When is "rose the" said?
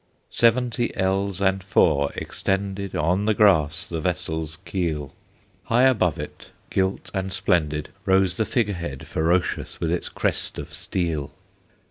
8.07-8.45